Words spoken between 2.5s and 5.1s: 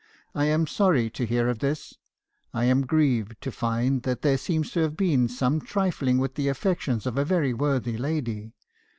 I am grieved to find that there seems to have